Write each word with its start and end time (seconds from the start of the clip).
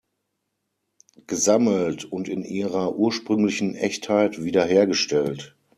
Gesammelt 1.27 2.05
und 2.05 2.27
in 2.27 2.43
ihrer 2.43 2.95
ursprünglichen 2.95 3.75
Echtheit 3.75 4.43
wiederhergestellt. 4.43 5.55